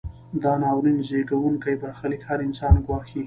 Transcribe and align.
دا 0.43 0.51
ناورین 0.63 0.97
زیږوونکی 1.07 1.73
برخلیک 1.81 2.21
هر 2.29 2.39
انسان 2.47 2.75
ګواښي. 2.85 3.19